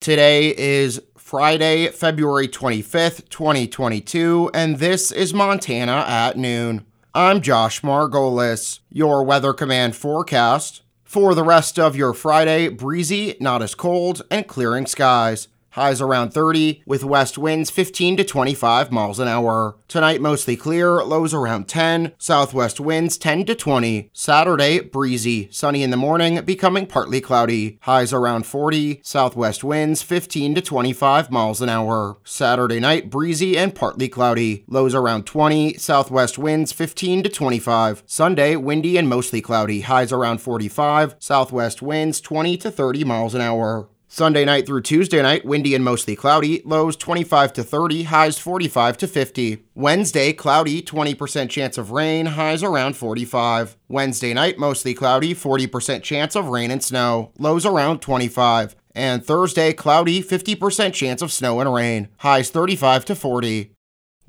Today 0.00 0.56
is 0.56 1.02
Friday, 1.18 1.88
February 1.88 2.48
25th, 2.48 3.28
2022, 3.28 4.50
and 4.54 4.78
this 4.78 5.12
is 5.12 5.34
Montana 5.34 6.06
at 6.08 6.38
noon. 6.38 6.86
I'm 7.14 7.42
Josh 7.42 7.82
Margolis. 7.82 8.78
Your 8.88 9.22
Weather 9.22 9.52
Command 9.52 9.94
forecast. 9.94 10.80
For 11.04 11.34
the 11.34 11.44
rest 11.44 11.78
of 11.78 11.96
your 11.96 12.14
Friday, 12.14 12.68
breezy, 12.68 13.36
not 13.40 13.60
as 13.60 13.74
cold, 13.74 14.22
and 14.30 14.48
clearing 14.48 14.86
skies. 14.86 15.48
Highs 15.72 16.00
around 16.00 16.34
30, 16.34 16.82
with 16.84 17.04
west 17.04 17.38
winds 17.38 17.70
15 17.70 18.16
to 18.16 18.24
25 18.24 18.90
miles 18.90 19.20
an 19.20 19.28
hour. 19.28 19.76
Tonight, 19.86 20.20
mostly 20.20 20.56
clear, 20.56 21.04
lows 21.04 21.32
around 21.32 21.68
10, 21.68 22.12
southwest 22.18 22.80
winds 22.80 23.16
10 23.16 23.44
to 23.46 23.54
20. 23.54 24.10
Saturday, 24.12 24.80
breezy, 24.80 25.48
sunny 25.52 25.84
in 25.84 25.90
the 25.90 25.96
morning, 25.96 26.40
becoming 26.44 26.86
partly 26.86 27.20
cloudy. 27.20 27.78
Highs 27.82 28.12
around 28.12 28.46
40, 28.46 29.00
southwest 29.04 29.62
winds 29.62 30.02
15 30.02 30.56
to 30.56 30.60
25 30.60 31.30
miles 31.30 31.60
an 31.60 31.68
hour. 31.68 32.18
Saturday 32.24 32.80
night, 32.80 33.08
breezy 33.08 33.56
and 33.56 33.72
partly 33.72 34.08
cloudy. 34.08 34.64
Lows 34.66 34.94
around 34.94 35.24
20, 35.24 35.74
southwest 35.74 36.36
winds 36.36 36.72
15 36.72 37.22
to 37.22 37.28
25. 37.28 38.02
Sunday, 38.06 38.56
windy 38.56 38.96
and 38.96 39.08
mostly 39.08 39.40
cloudy. 39.40 39.82
Highs 39.82 40.10
around 40.10 40.40
45, 40.40 41.14
southwest 41.20 41.80
winds 41.80 42.20
20 42.20 42.56
to 42.56 42.72
30 42.72 43.04
miles 43.04 43.36
an 43.36 43.40
hour. 43.40 43.88
Sunday 44.12 44.44
night 44.44 44.66
through 44.66 44.80
Tuesday 44.82 45.22
night, 45.22 45.44
windy 45.44 45.72
and 45.72 45.84
mostly 45.84 46.16
cloudy, 46.16 46.62
lows 46.64 46.96
25 46.96 47.52
to 47.52 47.62
30, 47.62 48.02
highs 48.02 48.40
45 48.40 48.96
to 48.96 49.06
50. 49.06 49.64
Wednesday, 49.76 50.32
cloudy, 50.32 50.82
20% 50.82 51.48
chance 51.48 51.78
of 51.78 51.92
rain, 51.92 52.26
highs 52.26 52.64
around 52.64 52.96
45. 52.96 53.76
Wednesday 53.88 54.34
night, 54.34 54.58
mostly 54.58 54.94
cloudy, 54.94 55.32
40% 55.32 56.02
chance 56.02 56.34
of 56.34 56.48
rain 56.48 56.72
and 56.72 56.82
snow, 56.82 57.30
lows 57.38 57.64
around 57.64 58.00
25. 58.00 58.74
And 58.96 59.24
Thursday, 59.24 59.72
cloudy, 59.72 60.20
50% 60.24 60.92
chance 60.92 61.22
of 61.22 61.30
snow 61.30 61.60
and 61.60 61.72
rain, 61.72 62.08
highs 62.18 62.50
35 62.50 63.04
to 63.04 63.14
40. 63.14 63.70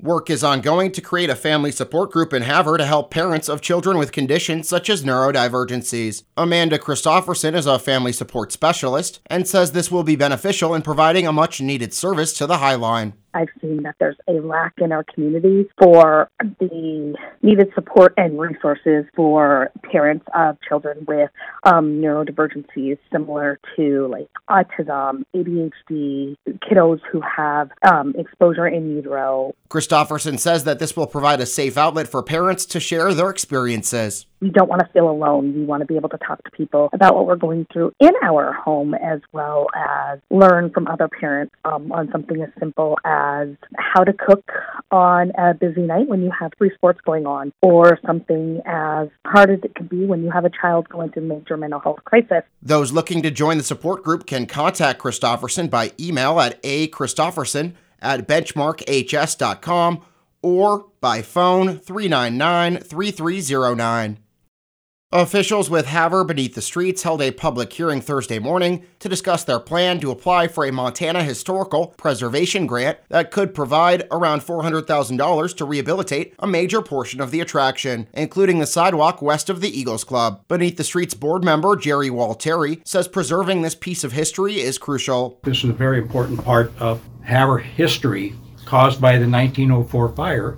Work 0.02 0.30
is 0.30 0.42
ongoing 0.42 0.90
to 0.92 1.00
create 1.00 1.30
a 1.30 1.36
family 1.36 1.70
support 1.70 2.10
group 2.10 2.32
in 2.32 2.42
Havre 2.42 2.76
to 2.76 2.84
help 2.84 3.12
parents 3.12 3.48
of 3.48 3.60
children 3.60 3.96
with 3.98 4.10
conditions 4.10 4.68
such 4.68 4.90
as 4.90 5.04
neurodivergencies. 5.04 6.24
Amanda 6.36 6.76
Christofferson 6.76 7.54
is 7.54 7.66
a 7.66 7.78
family 7.78 8.10
support 8.10 8.50
specialist 8.50 9.20
and 9.26 9.46
says 9.46 9.70
this 9.70 9.92
will 9.92 10.02
be 10.02 10.16
beneficial 10.16 10.74
in 10.74 10.82
providing 10.82 11.28
a 11.28 11.32
much 11.32 11.60
needed 11.60 11.94
service 11.94 12.32
to 12.32 12.48
the 12.48 12.56
Highline. 12.56 13.12
I've 13.34 13.48
seen 13.60 13.82
that 13.82 13.96
there's 13.98 14.16
a 14.28 14.32
lack 14.32 14.74
in 14.78 14.92
our 14.92 15.04
community 15.04 15.68
for 15.80 16.28
the 16.60 17.14
needed 17.42 17.72
support 17.74 18.14
and 18.16 18.38
resources 18.38 19.04
for 19.14 19.70
parents 19.90 20.26
of 20.34 20.58
children 20.68 21.04
with 21.06 21.30
um, 21.64 22.00
neurodivergencies 22.00 22.98
similar 23.10 23.58
to 23.76 24.08
like 24.08 24.28
autism, 24.50 25.24
ADHD, 25.34 26.36
kiddos 26.48 27.00
who 27.10 27.20
have 27.20 27.70
um, 27.90 28.14
exposure 28.16 28.66
in 28.66 28.96
utero. 28.96 29.54
Christofferson 29.68 30.38
says 30.38 30.64
that 30.64 30.78
this 30.78 30.96
will 30.96 31.06
provide 31.06 31.40
a 31.40 31.46
safe 31.46 31.76
outlet 31.76 32.08
for 32.08 32.22
parents 32.22 32.66
to 32.66 32.80
share 32.80 33.14
their 33.14 33.30
experiences 33.30 34.26
we 34.42 34.50
don't 34.50 34.68
want 34.68 34.80
to 34.80 34.88
feel 34.92 35.08
alone. 35.08 35.54
We 35.54 35.64
want 35.64 35.82
to 35.82 35.86
be 35.86 35.96
able 35.96 36.08
to 36.08 36.18
talk 36.18 36.42
to 36.42 36.50
people 36.50 36.90
about 36.92 37.14
what 37.14 37.26
we're 37.26 37.36
going 37.36 37.66
through 37.72 37.92
in 38.00 38.10
our 38.22 38.52
home 38.52 38.92
as 38.92 39.20
well 39.32 39.68
as 39.74 40.18
learn 40.30 40.70
from 40.70 40.88
other 40.88 41.08
parents 41.08 41.54
um, 41.64 41.92
on 41.92 42.10
something 42.10 42.42
as 42.42 42.48
simple 42.58 42.98
as 43.04 43.48
how 43.76 44.02
to 44.02 44.12
cook 44.12 44.44
on 44.90 45.30
a 45.38 45.54
busy 45.54 45.82
night 45.82 46.08
when 46.08 46.22
you 46.22 46.30
have 46.38 46.50
three 46.58 46.72
sports 46.74 47.00
going 47.06 47.24
on, 47.24 47.52
or 47.62 47.98
something 48.04 48.60
as 48.66 49.08
hard 49.24 49.50
as 49.50 49.60
it 49.62 49.74
can 49.76 49.86
be 49.86 50.04
when 50.04 50.24
you 50.24 50.30
have 50.30 50.44
a 50.44 50.50
child 50.50 50.88
going 50.88 51.10
through 51.12 51.22
a 51.22 51.26
major 51.26 51.56
mental 51.56 51.78
health 51.78 52.00
crisis. 52.04 52.42
Those 52.60 52.92
looking 52.92 53.22
to 53.22 53.30
join 53.30 53.58
the 53.58 53.64
support 53.64 54.02
group 54.02 54.26
can 54.26 54.46
contact 54.46 55.00
Christofferson 55.00 55.70
by 55.70 55.92
email 56.00 56.40
at 56.40 56.58
a 56.64 56.88
Christofferson 56.88 57.74
at 58.00 58.26
benchmarkhs.com 58.26 60.04
or 60.42 60.86
by 61.00 61.22
phone 61.22 61.78
399 61.78 62.78
3309. 62.78 64.18
Officials 65.14 65.68
with 65.68 65.88
Havre 65.88 66.24
Beneath 66.24 66.54
the 66.54 66.62
Streets 66.62 67.02
held 67.02 67.20
a 67.20 67.32
public 67.32 67.70
hearing 67.70 68.00
Thursday 68.00 68.38
morning 68.38 68.86
to 68.98 69.10
discuss 69.10 69.44
their 69.44 69.60
plan 69.60 70.00
to 70.00 70.10
apply 70.10 70.48
for 70.48 70.64
a 70.64 70.72
Montana 70.72 71.22
Historical 71.22 71.88
Preservation 71.98 72.66
Grant 72.66 72.96
that 73.10 73.30
could 73.30 73.54
provide 73.54 74.08
around 74.10 74.40
$400,000 74.40 75.56
to 75.58 75.64
rehabilitate 75.66 76.34
a 76.38 76.46
major 76.46 76.80
portion 76.80 77.20
of 77.20 77.30
the 77.30 77.40
attraction, 77.40 78.08
including 78.14 78.58
the 78.58 78.64
sidewalk 78.64 79.20
west 79.20 79.50
of 79.50 79.60
the 79.60 79.68
Eagles 79.68 80.02
Club. 80.02 80.44
Beneath 80.48 80.78
the 80.78 80.82
Streets 80.82 81.12
board 81.12 81.44
member 81.44 81.76
Jerry 81.76 82.08
Walteri 82.08 82.80
says 82.82 83.06
preserving 83.06 83.60
this 83.60 83.74
piece 83.74 84.04
of 84.04 84.12
history 84.12 84.60
is 84.60 84.78
crucial. 84.78 85.38
This 85.44 85.62
is 85.62 85.68
a 85.68 85.74
very 85.74 85.98
important 85.98 86.42
part 86.42 86.72
of 86.80 87.02
Havre 87.24 87.58
history 87.58 88.34
caused 88.64 88.98
by 88.98 89.18
the 89.18 89.28
1904 89.28 90.08
fire, 90.14 90.56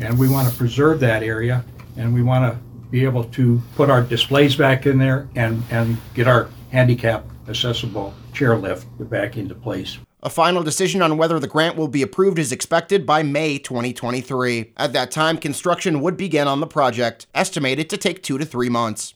and 0.00 0.18
we 0.18 0.28
want 0.28 0.50
to 0.50 0.56
preserve 0.56 0.98
that 0.98 1.22
area 1.22 1.64
and 1.96 2.12
we 2.12 2.24
want 2.24 2.52
to 2.52 2.71
be 2.92 3.04
able 3.04 3.24
to 3.24 3.60
put 3.74 3.90
our 3.90 4.02
displays 4.02 4.54
back 4.54 4.86
in 4.86 4.98
there 4.98 5.26
and, 5.34 5.64
and 5.70 5.96
get 6.14 6.28
our 6.28 6.48
handicap 6.70 7.24
accessible 7.48 8.14
chairlift 8.32 8.84
back 9.10 9.36
into 9.36 9.54
place. 9.54 9.98
A 10.22 10.30
final 10.30 10.62
decision 10.62 11.02
on 11.02 11.16
whether 11.16 11.40
the 11.40 11.48
grant 11.48 11.74
will 11.74 11.88
be 11.88 12.02
approved 12.02 12.38
is 12.38 12.52
expected 12.52 13.04
by 13.04 13.24
May 13.24 13.58
2023. 13.58 14.72
At 14.76 14.92
that 14.92 15.10
time, 15.10 15.36
construction 15.36 16.00
would 16.00 16.16
begin 16.16 16.46
on 16.46 16.60
the 16.60 16.66
project, 16.68 17.26
estimated 17.34 17.90
to 17.90 17.96
take 17.96 18.22
two 18.22 18.38
to 18.38 18.44
three 18.44 18.68
months. 18.68 19.14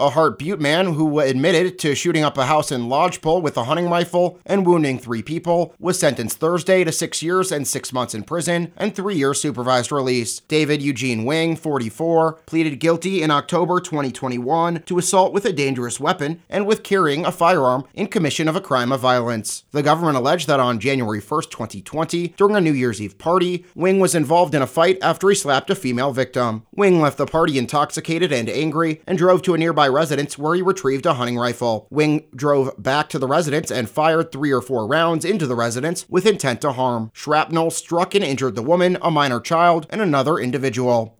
A 0.00 0.10
Heart 0.10 0.38
Butte 0.38 0.60
man 0.60 0.94
who 0.94 1.18
admitted 1.18 1.76
to 1.80 1.96
shooting 1.96 2.22
up 2.22 2.38
a 2.38 2.46
house 2.46 2.70
in 2.70 2.88
Lodgepole 2.88 3.42
with 3.42 3.56
a 3.56 3.64
hunting 3.64 3.90
rifle 3.90 4.38
and 4.46 4.64
wounding 4.64 4.96
three 4.96 5.24
people 5.24 5.74
was 5.80 5.98
sentenced 5.98 6.38
Thursday 6.38 6.84
to 6.84 6.92
six 6.92 7.20
years 7.20 7.50
and 7.50 7.66
six 7.66 7.92
months 7.92 8.14
in 8.14 8.22
prison 8.22 8.72
and 8.76 8.94
three 8.94 9.16
years 9.16 9.40
supervised 9.40 9.90
release. 9.90 10.38
David 10.46 10.80
Eugene 10.80 11.24
Wing, 11.24 11.56
44, 11.56 12.34
pleaded 12.46 12.78
guilty 12.78 13.22
in 13.22 13.32
October 13.32 13.80
2021 13.80 14.82
to 14.82 14.98
assault 14.98 15.32
with 15.32 15.44
a 15.44 15.52
dangerous 15.52 15.98
weapon 15.98 16.42
and 16.48 16.64
with 16.64 16.84
carrying 16.84 17.26
a 17.26 17.32
firearm 17.32 17.82
in 17.92 18.06
commission 18.06 18.46
of 18.46 18.54
a 18.54 18.60
crime 18.60 18.92
of 18.92 19.00
violence. 19.00 19.64
The 19.72 19.82
government 19.82 20.16
alleged 20.16 20.46
that 20.46 20.60
on 20.60 20.78
January 20.78 21.18
1, 21.18 21.42
2020, 21.50 22.28
during 22.36 22.54
a 22.54 22.60
New 22.60 22.72
Year's 22.72 23.02
Eve 23.02 23.18
party, 23.18 23.64
Wing 23.74 23.98
was 23.98 24.14
involved 24.14 24.54
in 24.54 24.62
a 24.62 24.66
fight 24.68 24.98
after 25.02 25.28
he 25.28 25.34
slapped 25.34 25.70
a 25.70 25.74
female 25.74 26.12
victim. 26.12 26.64
Wing 26.72 27.00
left 27.00 27.18
the 27.18 27.26
party 27.26 27.58
intoxicated 27.58 28.30
and 28.30 28.48
angry 28.48 29.02
and 29.04 29.18
drove 29.18 29.42
to 29.42 29.54
a 29.54 29.58
nearby 29.58 29.87
residence 29.90 30.38
where 30.38 30.54
he 30.54 30.62
retrieved 30.62 31.06
a 31.06 31.14
hunting 31.14 31.36
rifle. 31.36 31.86
Wing 31.90 32.24
drove 32.34 32.80
back 32.82 33.08
to 33.10 33.18
the 33.18 33.26
residence 33.26 33.70
and 33.70 33.90
fired 33.90 34.32
three 34.32 34.52
or 34.52 34.62
four 34.62 34.86
rounds 34.86 35.24
into 35.24 35.46
the 35.46 35.56
residence 35.56 36.06
with 36.08 36.26
intent 36.26 36.60
to 36.62 36.72
harm. 36.72 37.10
Shrapnel 37.12 37.70
struck 37.70 38.14
and 38.14 38.24
injured 38.24 38.54
the 38.54 38.62
woman, 38.62 38.96
a 39.02 39.10
minor 39.10 39.40
child, 39.40 39.86
and 39.90 40.00
another 40.00 40.38
individual. 40.38 41.17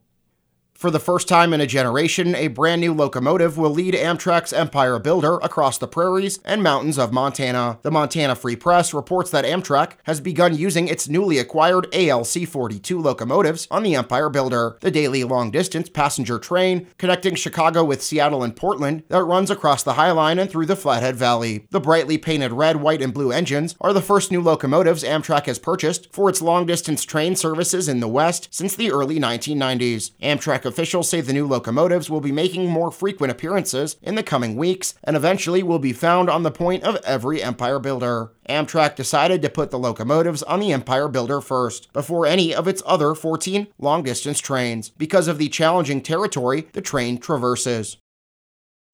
For 0.79 0.93
the 0.93 1.01
first 1.01 1.27
time 1.27 1.53
in 1.53 1.61
a 1.61 1.67
generation, 1.67 2.37
a 2.37 2.47
brand 2.47 2.81
new 2.81 2.95
locomotive 2.95 3.59
will 3.59 3.73
lead 3.73 3.95
Amtrak's 3.95 4.53
Empire 4.53 5.01
Builder 5.01 5.39
across 5.39 5.77
the 5.77 5.89
prairies 5.89 6.39
and 6.45 6.63
mountains 6.63 6.99
of 6.99 7.13
Montana. 7.13 7.81
The 7.83 7.91
Montana 7.91 8.37
Free 8.37 8.55
Press 8.55 8.95
reports 8.95 9.33
that 9.33 9.45
Amtrak 9.45 9.95
has 10.05 10.21
begun 10.21 10.57
using 10.57 10.87
its 10.87 11.09
newly 11.09 11.39
acquired 11.39 11.93
ALC 11.93 12.47
42 12.47 12.97
locomotives 12.97 13.67
on 13.73 13.83
the 13.83 13.97
Empire 13.97 14.29
Builder, 14.29 14.79
the 14.81 14.93
daily 14.93 15.25
long 15.25 15.51
distance 15.51 15.89
passenger 15.89 16.39
train 16.39 16.87
connecting 16.97 17.35
Chicago 17.35 17.83
with 17.83 18.01
Seattle 18.01 18.45
and 18.45 18.55
Portland 18.55 19.03
that 19.09 19.25
runs 19.25 19.51
across 19.51 19.83
the 19.83 19.95
High 19.95 20.13
Line 20.13 20.39
and 20.39 20.49
through 20.49 20.67
the 20.67 20.77
Flathead 20.77 21.17
Valley. 21.17 21.67
The 21.73 21.81
brightly 21.81 22.19
painted 22.19 22.53
red, 22.53 22.77
white, 22.77 23.03
and 23.03 23.13
blue 23.13 23.33
engines 23.33 23.75
are 23.81 23.93
the 23.93 24.01
first 24.01 24.31
new 24.31 24.41
locomotives 24.41 25.03
Amtrak 25.03 25.47
has 25.47 25.59
purchased 25.59 26.13
for 26.13 26.31
its 26.31 26.41
long 26.41 26.67
distance 26.67 27.05
train 27.05 27.35
services 27.35 27.89
in 27.89 27.99
the 27.99 28.07
West 28.07 28.47
since 28.53 28.77
the 28.77 28.93
early 28.93 29.19
1990s. 29.19 30.13
Amtrak 30.23 30.68
officials 30.69 31.09
say 31.09 31.21
the 31.21 31.33
new 31.33 31.47
locomotives 31.47 32.09
will 32.09 32.21
be 32.21 32.31
making 32.31 32.71
more 32.71 32.91
frequent 32.93 33.33
appearances 33.33 33.97
in 34.03 34.15
the 34.15 34.23
coming 34.23 34.57
weeks 34.57 34.95
and 35.03 35.17
eventually 35.17 35.63
will 35.63 35.81
be 35.81 35.93
found 35.93 36.31
on 36.31 36.45
the 36.45 36.51
point 36.51 36.85
of 36.85 36.97
every 37.05 37.43
Empire 37.43 37.81
Builder. 37.81 38.33
Amtrak 38.49 38.95
decided 38.95 39.43
to 39.43 39.51
put 39.51 39.71
the 39.71 39.79
locomotives 39.79 40.43
on 40.45 40.61
the 40.61 40.73
Empire 40.73 41.09
Builder 41.09 41.41
first, 41.41 41.93
before 41.93 42.27
any 42.27 42.55
of 42.55 42.69
its 42.69 42.83
other 42.87 43.15
14 43.15 43.67
long 43.79 44.03
distance 44.03 44.39
trains, 44.39 44.91
because 44.91 45.27
of 45.27 45.39
the 45.39 45.49
challenging 45.49 46.01
territory 46.01 46.69
the 46.73 46.81
train 46.81 47.19
traverses. 47.19 47.97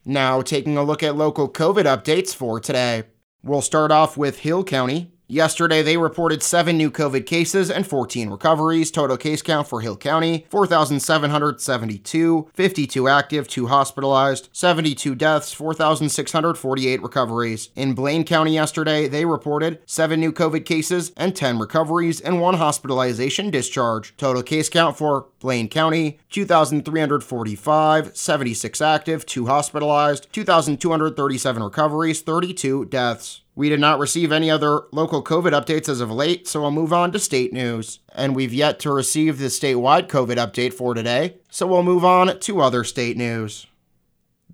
Now, 0.05 0.43
taking 0.43 0.77
a 0.77 0.83
look 0.83 1.03
at 1.03 1.17
local 1.17 1.49
COVID 1.49 1.85
updates 1.85 2.35
for 2.35 2.61
today. 2.61 3.05
We'll 3.43 3.63
start 3.63 3.91
off 3.91 4.17
with 4.17 4.41
Hill 4.41 4.65
County. 4.65 5.14
Yesterday, 5.35 5.83
they 5.83 5.97
reported 5.97 6.45
seven 6.45 6.77
new 6.77 6.93
COVID 6.93 7.27
cases 7.27 7.69
and 7.69 7.85
14 7.85 8.31
recoveries. 8.31 8.93
Total 8.93 9.17
case 9.17 9.43
count 9.43 9.67
for 9.67 9.81
Hill 9.81 9.97
County 9.97 10.47
4,772, 10.49 12.51
52 12.55 13.09
active, 13.09 13.49
2 13.49 13.67
hospitalized, 13.67 14.49
72 14.53 15.17
deaths, 15.17 15.53
4,648 15.53 17.03
recoveries. 17.03 17.71
In 17.75 17.95
Blaine 17.95 18.23
County 18.23 18.55
yesterday, 18.55 19.09
they 19.09 19.25
reported 19.25 19.81
seven 19.87 20.21
new 20.21 20.33
COVID 20.33 20.65
cases 20.65 21.11
and 21.17 21.35
10 21.35 21.59
recoveries 21.59 22.21
and 22.21 22.41
one 22.41 22.55
hospitalization 22.55 23.51
discharge. 23.51 24.17
Total 24.17 24.45
case 24.45 24.69
count 24.69 24.97
for 24.97 25.27
Blaine 25.41 25.69
County 25.69 26.21
2,345, 26.31 28.17
76 28.17 28.81
active, 28.81 29.27
2 29.27 29.47
hospitalized, 29.47 30.33
2,237 30.33 31.61
recoveries, 31.61 32.23
32 32.23 32.85
deaths. 32.85 33.41
We 33.57 33.69
did 33.69 33.79
not 33.79 34.01
receive 34.01 34.33
any 34.33 34.51
other 34.51 34.83
local 34.91 35.23
COVID 35.23 35.53
updates 35.53 35.89
as 35.89 36.01
of 36.01 36.11
late, 36.11 36.49
so 36.49 36.65
I'll 36.65 36.73
move 36.73 36.93
on 36.93 37.13
to 37.13 37.21
state 37.21 37.53
news. 37.53 38.01
And 38.13 38.35
we've 38.35 38.53
yet 38.53 38.81
to 38.81 38.93
receive 38.93 39.39
the 39.39 39.47
statewide 39.47 40.09
COVID 40.09 40.37
update 40.37 40.73
for 40.73 40.93
today, 40.93 41.37
so 41.51 41.67
we'll 41.67 41.85
move 41.85 42.05
on 42.05 42.41
to 42.41 42.61
other 42.61 42.83
state 42.83 43.17
news. 43.17 43.69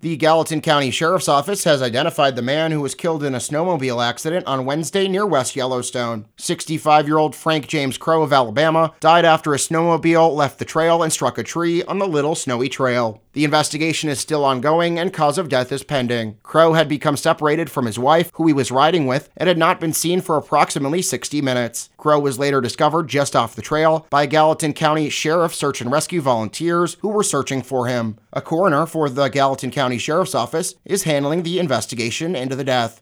The 0.01 0.17
Gallatin 0.17 0.61
County 0.61 0.89
Sheriff's 0.89 1.27
Office 1.27 1.63
has 1.63 1.79
identified 1.79 2.35
the 2.35 2.41
man 2.41 2.71
who 2.71 2.81
was 2.81 2.95
killed 2.95 3.23
in 3.23 3.35
a 3.35 3.39
snowmobile 3.39 4.03
accident 4.03 4.47
on 4.47 4.65
Wednesday 4.65 5.07
near 5.07 5.27
West 5.27 5.55
Yellowstone. 5.55 6.25
65 6.37 7.07
year 7.07 7.19
old 7.19 7.35
Frank 7.35 7.67
James 7.67 7.99
Crow 7.99 8.23
of 8.23 8.33
Alabama 8.33 8.93
died 8.99 9.25
after 9.25 9.53
a 9.53 9.57
snowmobile 9.57 10.35
left 10.35 10.57
the 10.57 10.65
trail 10.65 11.03
and 11.03 11.13
struck 11.13 11.37
a 11.37 11.43
tree 11.43 11.83
on 11.83 11.99
the 11.99 12.07
Little 12.07 12.33
Snowy 12.33 12.67
Trail. 12.67 13.21
The 13.33 13.45
investigation 13.45 14.09
is 14.09 14.19
still 14.19 14.43
ongoing 14.43 14.99
and 14.99 15.13
cause 15.13 15.37
of 15.37 15.47
death 15.47 15.71
is 15.71 15.83
pending. 15.83 16.37
Crow 16.43 16.73
had 16.73 16.89
become 16.89 17.15
separated 17.15 17.69
from 17.69 17.85
his 17.85 17.97
wife, 17.97 18.29
who 18.33 18.45
he 18.45 18.53
was 18.53 18.71
riding 18.71 19.07
with, 19.07 19.29
and 19.37 19.47
had 19.47 19.57
not 19.57 19.79
been 19.79 19.93
seen 19.93 20.19
for 20.19 20.35
approximately 20.35 21.01
60 21.01 21.41
minutes. 21.41 21.89
Crow 21.97 22.19
was 22.19 22.37
later 22.37 22.59
discovered 22.59 23.07
just 23.07 23.35
off 23.35 23.55
the 23.55 23.61
trail 23.61 24.05
by 24.09 24.25
Gallatin 24.25 24.73
County 24.73 25.09
Sheriff 25.09 25.55
Search 25.55 25.79
and 25.79 25.91
Rescue 25.91 26.19
volunteers 26.19 26.97
who 26.99 27.07
were 27.07 27.23
searching 27.23 27.61
for 27.61 27.87
him. 27.87 28.17
A 28.33 28.41
coroner 28.41 28.85
for 28.85 29.09
the 29.09 29.29
Gallatin 29.29 29.71
County 29.71 29.97
Sheriff's 29.97 30.35
Office 30.35 30.75
is 30.83 31.03
handling 31.03 31.43
the 31.43 31.59
investigation 31.59 32.35
into 32.35 32.57
the 32.57 32.65
death. 32.65 33.01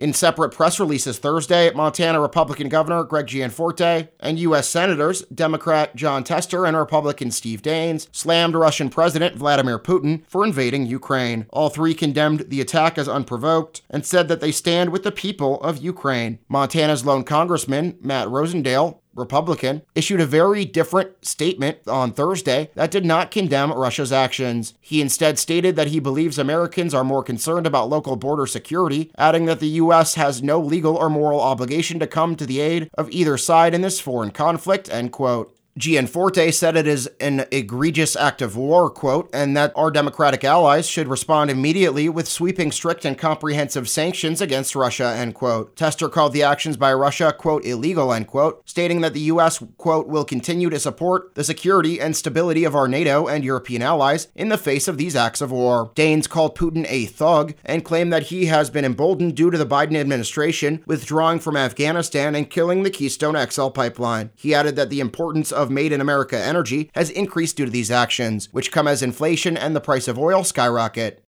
In 0.00 0.14
separate 0.14 0.52
press 0.52 0.80
releases 0.80 1.18
Thursday, 1.18 1.70
Montana 1.74 2.22
Republican 2.22 2.70
Governor 2.70 3.04
Greg 3.04 3.26
Gianforte 3.26 4.08
and 4.18 4.38
U.S. 4.38 4.66
Senators 4.66 5.20
Democrat 5.26 5.94
Jon 5.94 6.24
Tester 6.24 6.64
and 6.64 6.74
Republican 6.74 7.30
Steve 7.30 7.60
Daines 7.60 8.08
slammed 8.10 8.54
Russian 8.54 8.88
President 8.88 9.36
Vladimir 9.36 9.78
Putin 9.78 10.22
for 10.26 10.42
invading 10.42 10.86
Ukraine. 10.86 11.44
All 11.50 11.68
three 11.68 11.92
condemned 11.92 12.48
the 12.48 12.62
attack 12.62 12.96
as 12.96 13.10
unprovoked 13.10 13.82
and 13.90 14.06
said 14.06 14.28
that 14.28 14.40
they 14.40 14.52
stand 14.52 14.88
with 14.88 15.02
the 15.02 15.12
people 15.12 15.60
of 15.60 15.76
Ukraine. 15.76 16.38
Montana's 16.48 17.04
lone 17.04 17.22
congressman, 17.22 17.98
Matt 18.00 18.28
Rosendale, 18.28 18.99
Republican, 19.14 19.82
issued 19.94 20.20
a 20.20 20.26
very 20.26 20.64
different 20.64 21.24
statement 21.24 21.78
on 21.86 22.12
Thursday 22.12 22.70
that 22.74 22.90
did 22.90 23.04
not 23.04 23.30
condemn 23.30 23.72
Russia's 23.72 24.12
actions. 24.12 24.74
He 24.80 25.00
instead 25.00 25.38
stated 25.38 25.76
that 25.76 25.88
he 25.88 26.00
believes 26.00 26.38
Americans 26.38 26.94
are 26.94 27.04
more 27.04 27.22
concerned 27.22 27.66
about 27.66 27.88
local 27.88 28.16
border 28.16 28.46
security, 28.46 29.10
adding 29.18 29.46
that 29.46 29.60
the 29.60 29.68
U.S. 29.68 30.14
has 30.14 30.42
no 30.42 30.60
legal 30.60 30.96
or 30.96 31.10
moral 31.10 31.40
obligation 31.40 31.98
to 31.98 32.06
come 32.06 32.36
to 32.36 32.46
the 32.46 32.60
aid 32.60 32.90
of 32.96 33.10
either 33.10 33.36
side 33.36 33.74
in 33.74 33.80
this 33.80 34.00
foreign 34.00 34.30
conflict, 34.30 34.88
end 34.90 35.12
quote. 35.12 35.56
Gianforte 35.80 36.52
said 36.52 36.76
it 36.76 36.86
is 36.86 37.08
an 37.20 37.46
egregious 37.50 38.14
act 38.14 38.42
of 38.42 38.54
war, 38.54 38.90
quote, 38.90 39.30
and 39.32 39.56
that 39.56 39.72
our 39.74 39.90
democratic 39.90 40.44
allies 40.44 40.86
should 40.86 41.08
respond 41.08 41.50
immediately 41.50 42.06
with 42.06 42.28
sweeping, 42.28 42.70
strict, 42.70 43.06
and 43.06 43.16
comprehensive 43.16 43.88
sanctions 43.88 44.42
against 44.42 44.76
Russia, 44.76 45.14
end 45.16 45.34
quote. 45.34 45.74
Tester 45.76 46.10
called 46.10 46.34
the 46.34 46.42
actions 46.42 46.76
by 46.76 46.92
Russia, 46.92 47.32
quote, 47.32 47.64
illegal, 47.64 48.12
end 48.12 48.26
quote, 48.26 48.62
stating 48.68 49.00
that 49.00 49.14
the 49.14 49.20
U.S., 49.20 49.64
quote, 49.78 50.06
will 50.06 50.24
continue 50.26 50.68
to 50.68 50.78
support 50.78 51.34
the 51.34 51.42
security 51.42 51.98
and 51.98 52.14
stability 52.14 52.64
of 52.64 52.76
our 52.76 52.86
NATO 52.86 53.26
and 53.26 53.42
European 53.42 53.80
allies 53.80 54.28
in 54.34 54.50
the 54.50 54.58
face 54.58 54.86
of 54.86 54.98
these 54.98 55.16
acts 55.16 55.40
of 55.40 55.50
war. 55.50 55.92
Daines 55.94 56.28
called 56.28 56.58
Putin 56.58 56.84
a 56.90 57.06
thug 57.06 57.54
and 57.64 57.86
claimed 57.86 58.12
that 58.12 58.24
he 58.24 58.46
has 58.46 58.68
been 58.68 58.84
emboldened 58.84 59.34
due 59.34 59.50
to 59.50 59.56
the 59.56 59.64
Biden 59.64 59.96
administration 59.96 60.84
withdrawing 60.84 61.38
from 61.38 61.56
Afghanistan 61.56 62.34
and 62.34 62.50
killing 62.50 62.82
the 62.82 62.90
Keystone 62.90 63.34
XL 63.48 63.68
pipeline. 63.68 64.30
He 64.36 64.54
added 64.54 64.76
that 64.76 64.90
the 64.90 65.00
importance 65.00 65.50
of 65.50 65.69
Made 65.70 65.92
in 65.92 66.00
America 66.00 66.38
energy 66.38 66.90
has 66.94 67.10
increased 67.10 67.56
due 67.56 67.64
to 67.64 67.70
these 67.70 67.90
actions, 67.90 68.48
which 68.52 68.72
come 68.72 68.88
as 68.88 69.02
inflation 69.02 69.56
and 69.56 69.74
the 69.74 69.80
price 69.80 70.08
of 70.08 70.18
oil 70.18 70.44
skyrocket. 70.44 71.24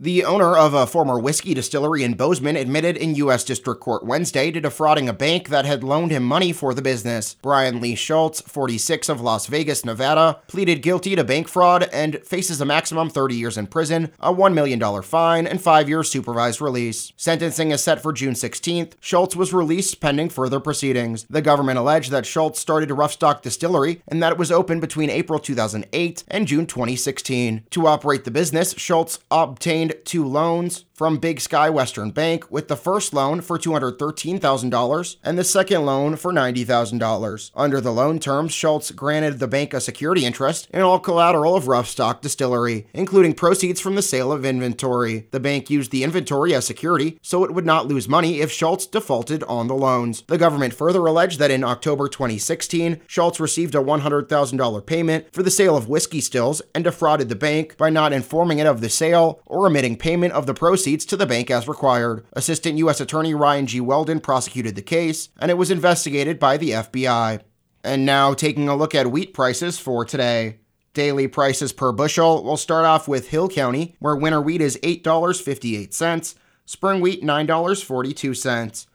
The 0.00 0.24
owner 0.24 0.56
of 0.56 0.74
a 0.74 0.86
former 0.86 1.18
whiskey 1.18 1.54
distillery 1.54 2.04
in 2.04 2.14
Bozeman 2.14 2.54
admitted 2.54 2.96
in 2.96 3.16
U.S. 3.16 3.42
District 3.42 3.80
Court 3.80 4.04
Wednesday 4.04 4.52
to 4.52 4.60
defrauding 4.60 5.08
a 5.08 5.12
bank 5.12 5.48
that 5.48 5.64
had 5.64 5.82
loaned 5.82 6.12
him 6.12 6.22
money 6.22 6.52
for 6.52 6.72
the 6.72 6.82
business. 6.82 7.34
Brian 7.42 7.80
Lee 7.80 7.96
Schultz, 7.96 8.40
46 8.40 9.08
of 9.08 9.20
Las 9.20 9.48
Vegas, 9.48 9.84
Nevada, 9.84 10.38
pleaded 10.46 10.82
guilty 10.82 11.16
to 11.16 11.24
bank 11.24 11.48
fraud 11.48 11.88
and 11.92 12.24
faces 12.24 12.60
a 12.60 12.64
maximum 12.64 13.10
30 13.10 13.34
years 13.34 13.58
in 13.58 13.66
prison, 13.66 14.12
a 14.20 14.32
$1 14.32 14.54
million 14.54 15.02
fine, 15.02 15.48
and 15.48 15.60
five 15.60 15.88
years 15.88 16.08
supervised 16.08 16.60
release. 16.60 17.12
Sentencing 17.16 17.72
is 17.72 17.82
set 17.82 18.00
for 18.00 18.12
June 18.12 18.34
16th. 18.34 18.92
Schultz 19.00 19.34
was 19.34 19.52
released 19.52 20.00
pending 20.00 20.28
further 20.28 20.60
proceedings. 20.60 21.26
The 21.28 21.42
government 21.42 21.76
alleged 21.76 22.12
that 22.12 22.24
Schultz 22.24 22.60
started 22.60 22.92
a 22.92 22.94
Roughstock 22.94 23.42
distillery 23.42 24.00
and 24.06 24.22
that 24.22 24.30
it 24.30 24.38
was 24.38 24.52
open 24.52 24.78
between 24.78 25.10
April 25.10 25.40
2008 25.40 26.22
and 26.28 26.46
June 26.46 26.66
2016. 26.66 27.64
To 27.70 27.86
operate 27.88 28.22
the 28.22 28.30
business, 28.30 28.74
Schultz 28.74 29.18
obtained 29.32 29.87
two 30.04 30.26
loans 30.26 30.84
from 30.98 31.18
Big 31.18 31.40
Sky 31.40 31.70
Western 31.70 32.10
Bank, 32.10 32.50
with 32.50 32.66
the 32.66 32.76
first 32.76 33.12
loan 33.12 33.40
for 33.40 33.56
$213,000 33.56 35.16
and 35.22 35.38
the 35.38 35.44
second 35.44 35.86
loan 35.86 36.16
for 36.16 36.32
$90,000. 36.32 37.50
Under 37.54 37.80
the 37.80 37.92
loan 37.92 38.18
terms, 38.18 38.52
Schultz 38.52 38.90
granted 38.90 39.38
the 39.38 39.46
bank 39.46 39.72
a 39.72 39.80
security 39.80 40.24
interest 40.24 40.68
in 40.72 40.80
all 40.80 40.98
collateral 40.98 41.54
of 41.54 41.68
Roughstock 41.68 42.20
Distillery, 42.20 42.88
including 42.92 43.34
proceeds 43.34 43.80
from 43.80 43.94
the 43.94 44.02
sale 44.02 44.32
of 44.32 44.44
inventory. 44.44 45.28
The 45.30 45.38
bank 45.38 45.70
used 45.70 45.92
the 45.92 46.02
inventory 46.02 46.52
as 46.52 46.66
security 46.66 47.18
so 47.22 47.44
it 47.44 47.54
would 47.54 47.66
not 47.66 47.86
lose 47.86 48.08
money 48.08 48.40
if 48.40 48.50
Schultz 48.50 48.84
defaulted 48.86 49.44
on 49.44 49.68
the 49.68 49.74
loans. 49.74 50.22
The 50.26 50.36
government 50.36 50.74
further 50.74 51.06
alleged 51.06 51.38
that 51.38 51.52
in 51.52 51.62
October 51.62 52.08
2016, 52.08 53.02
Schultz 53.06 53.38
received 53.38 53.76
a 53.76 53.78
$100,000 53.78 54.86
payment 54.86 55.32
for 55.32 55.44
the 55.44 55.50
sale 55.50 55.76
of 55.76 55.88
whiskey 55.88 56.20
stills 56.20 56.60
and 56.74 56.82
defrauded 56.82 57.28
the 57.28 57.36
bank 57.36 57.76
by 57.76 57.88
not 57.88 58.12
informing 58.12 58.58
it 58.58 58.66
of 58.66 58.80
the 58.80 58.88
sale 58.88 59.40
or 59.46 59.66
omitting 59.78 59.96
payment 59.96 60.32
of 60.32 60.46
the 60.46 60.54
proceeds 60.54 61.04
to 61.04 61.16
the 61.16 61.24
bank 61.24 61.52
as 61.52 61.68
required. 61.68 62.26
Assistant 62.32 62.78
U.S. 62.78 63.00
Attorney 63.00 63.32
Ryan 63.32 63.64
G. 63.64 63.80
Weldon 63.80 64.18
prosecuted 64.18 64.74
the 64.74 64.82
case, 64.82 65.28
and 65.38 65.52
it 65.52 65.56
was 65.56 65.70
investigated 65.70 66.40
by 66.40 66.56
the 66.56 66.70
FBI. 66.70 67.42
And 67.84 68.04
now, 68.04 68.34
taking 68.34 68.68
a 68.68 68.74
look 68.74 68.92
at 68.92 69.12
wheat 69.12 69.32
prices 69.32 69.78
for 69.78 70.04
today. 70.04 70.58
Daily 70.94 71.28
prices 71.28 71.72
per 71.72 71.92
bushel. 71.92 72.42
We'll 72.42 72.56
start 72.56 72.86
off 72.86 73.06
with 73.06 73.28
Hill 73.28 73.48
County, 73.48 73.94
where 74.00 74.16
winter 74.16 74.40
wheat 74.40 74.60
is 74.60 74.76
$8.58, 74.82 76.34
spring 76.64 77.00
wheat 77.00 77.22
$9.42. 77.22 78.86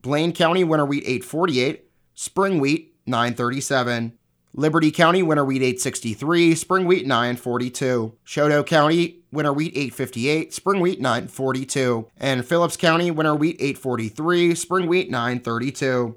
Blaine 0.00 0.32
County, 0.32 0.64
winter 0.64 0.86
wheat 0.86 1.04
8.48, 1.04 1.80
spring 2.14 2.60
wheat 2.60 2.94
9.37. 3.06 4.12
Liberty 4.52 4.90
County, 4.90 5.22
winter 5.22 5.44
wheat 5.44 5.62
863, 5.62 6.54
spring 6.56 6.86
wheat 6.86 7.06
942. 7.06 8.14
Chouteau 8.26 8.66
County, 8.66 9.20
winter 9.30 9.52
wheat 9.52 9.72
858, 9.76 10.52
spring 10.52 10.80
wheat 10.80 11.00
942. 11.00 12.08
And 12.16 12.44
Phillips 12.44 12.76
County, 12.76 13.10
winter 13.10 13.34
wheat 13.34 13.56
843, 13.60 14.54
spring 14.56 14.88
wheat 14.88 15.10
932. 15.10 16.16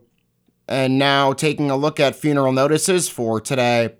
And 0.67 0.97
now 0.97 1.33
taking 1.33 1.69
a 1.69 1.77
look 1.77 1.99
at 1.99 2.15
funeral 2.15 2.51
notices 2.51 3.07
for 3.07 3.39
today. 3.39 3.95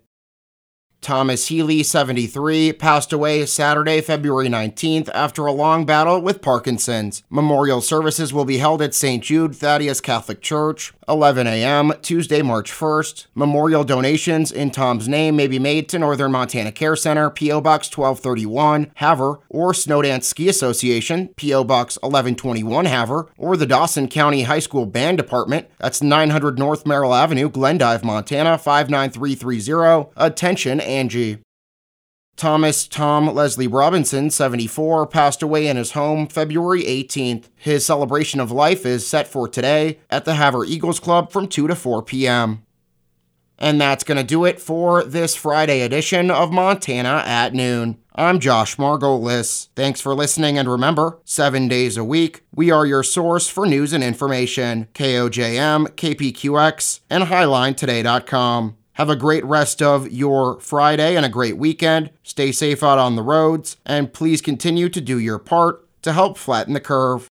Thomas 1.04 1.48
Healy, 1.48 1.84
73, 1.84 2.74
passed 2.74 3.14
away 3.14 3.46
Saturday, 3.46 4.02
February 4.02 4.48
19th 4.48 5.10
after 5.14 5.46
a 5.46 5.52
long 5.52 5.86
battle 5.86 6.20
with 6.22 6.42
Parkinson's. 6.42 7.24
Memorial 7.30 7.82
services 7.82 8.34
will 8.34 8.46
be 8.46 8.58
held 8.58 8.82
at 8.82 8.96
St. 8.96 9.24
Jude 9.24 9.56
Thaddeus 9.56 10.02
Catholic 10.02 10.42
Church, 10.42 10.94
11 11.08 11.48
a.m., 11.48 11.94
Tuesday, 12.02 12.42
March 12.42 12.72
1st. 12.72 13.28
Memorial 13.36 13.84
donations 13.84 14.52
in 14.52 14.72
Tom's 14.72 15.08
name 15.08 15.36
may 15.36 15.48
be 15.48 15.60
made 15.60 15.90
to 15.90 16.00
Northern 16.00 16.32
Montana 16.32 16.72
Care 16.72 16.96
Center, 16.96 17.30
P.O. 17.30 17.62
Box 17.62 17.88
1231, 17.88 18.92
Havre, 18.96 19.40
or 19.50 19.74
Snowdance 19.74 20.24
Ski 20.24 20.48
Association, 20.48 21.28
P.O. 21.36 21.64
Box 21.66 21.98
1121, 21.98 22.86
Havre, 22.86 23.28
or 23.38 23.58
the 23.58 23.66
Dawson 23.66 24.08
County 24.08 24.44
High 24.44 24.60
School 24.60 24.86
Band 24.86 25.18
Department. 25.18 25.68
That's 25.80 26.02
900 26.02 26.58
North 26.58 26.86
Merrill 26.86 27.14
Avenue, 27.14 27.50
Glendive, 27.50 28.04
Montana, 28.04 28.58
59330. 28.58 30.12
Attention, 30.16 30.80
Angie. 30.94 31.40
Thomas 32.36 32.88
Tom 32.88 33.34
Leslie 33.34 33.68
Robinson, 33.68 34.30
74, 34.30 35.08
passed 35.08 35.44
away 35.44 35.68
in 35.68 35.78
his 35.78 35.92
home 35.92 36.28
February 36.28 36.84
18th. 36.84 37.46
His 37.56 37.86
celebration 37.86 38.40
of 38.40 38.52
life 38.52 38.86
is 38.86 39.06
set 39.06 39.28
for 39.28 39.48
today 39.48 40.00
at 40.10 40.26
the 40.26 40.36
Havre 40.36 40.66
Eagles 40.66 41.00
Club 41.00 41.32
from 41.32 41.48
2 41.48 41.68
to 41.68 41.76
4 41.76 42.02
p.m. 42.04 42.64
And 43.60 43.80
that's 43.80 44.04
going 44.04 44.18
to 44.18 44.24
do 44.24 44.46
it 44.46 44.60
for 44.60 45.04
this 45.04 45.36
Friday 45.36 45.82
edition 45.82 46.32
of 46.32 46.52
Montana 46.52 47.24
at 47.26 47.54
Noon. 47.54 47.98
I'm 48.16 48.40
Josh 48.40 48.78
Margolis. 48.78 49.70
Thanks 49.76 50.02
for 50.02 50.14
listening, 50.14 50.58
and 50.58 50.70
remember, 50.70 51.20
seven 51.24 51.68
days 51.68 51.98
a 51.98 52.04
week, 52.04 52.44
we 52.54 52.72
are 52.72 52.86
your 52.86 53.04
source 53.04 53.48
for 53.48 53.66
news 53.66 53.94
and 53.94 54.04
information. 54.04 54.88
KOJM, 54.94 55.90
KPQX, 55.92 57.00
and 57.10 57.26
HighlineToday.com. 57.26 58.78
Have 58.94 59.10
a 59.10 59.16
great 59.16 59.44
rest 59.44 59.82
of 59.82 60.12
your 60.12 60.60
Friday 60.60 61.16
and 61.16 61.26
a 61.26 61.30
great 61.30 61.58
weekend. 61.58 62.12
Stay 62.22 62.52
safe 62.52 62.84
out 62.84 63.00
on 63.00 63.16
the 63.16 63.24
roads, 63.24 63.78
and 63.86 64.14
please 64.14 64.40
continue 64.40 64.88
to 64.90 65.02
do 65.02 65.18
your 65.18 65.40
part 65.40 65.88
to 66.04 66.14
help 66.14 66.38
flatten 66.38 66.74
the 66.74 66.80
curve. 66.80 67.28